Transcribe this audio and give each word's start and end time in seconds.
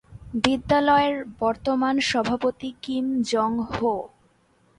বিদ্যালয়ের 0.43 1.15
বর্তমান 1.41 1.95
সভাপতি 2.09 2.69
কিম 2.83 3.05
জং-হো। 3.31 3.95